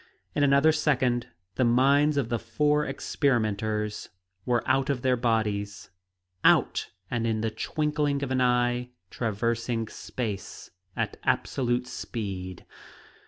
In 0.33 0.41
another 0.41 0.71
second 0.71 1.27
the 1.57 1.63
minds 1.63 2.17
of 2.17 2.29
the 2.29 2.39
four 2.39 2.87
experimenters 2.87 4.09
were 4.47 4.63
out 4.67 4.89
of 4.89 5.03
their 5.03 5.15
bodies; 5.15 5.91
out, 6.43 6.89
and 7.11 7.27
in 7.27 7.41
the 7.41 7.51
twinkling 7.51 8.23
of 8.23 8.31
an 8.31 8.41
eye, 8.41 8.89
traversing 9.11 9.87
space 9.89 10.71
at 10.95 11.17
absolute 11.21 11.85
speed. 11.85 12.65